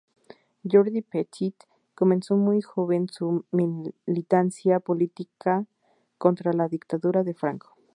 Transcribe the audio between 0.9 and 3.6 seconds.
Petit comenzó muy joven su